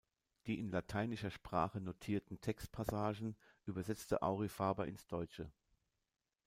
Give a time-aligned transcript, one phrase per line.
[0.47, 3.35] Die in lateinischer Sprache notierten Textpassagen
[3.67, 5.51] übersetzte Aurifaber ins Deutsche.